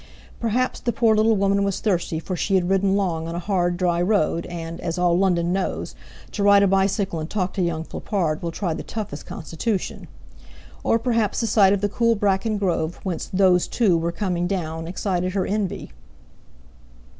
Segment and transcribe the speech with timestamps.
[0.39, 3.77] Perhaps the poor little woman was thirsty, for she had ridden long on a hard,
[3.77, 5.93] dry road, and, as all London knows,
[6.31, 10.07] to ride a bicycle and talk to young Flippard will try the toughest constitution;
[10.83, 14.87] or perhaps the sight of the cool bracken grove, whence "those two" were coming down,
[14.87, 15.91] excited her envy.